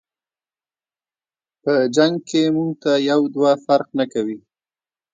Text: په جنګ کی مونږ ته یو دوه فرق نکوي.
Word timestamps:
په 1.61 1.73
جنګ 1.95 2.15
کی 2.29 2.41
مونږ 2.55 2.71
ته 2.81 2.91
یو 3.09 3.21
دوه 3.33 3.51
فرق 3.65 3.87
نکوي. 3.99 4.37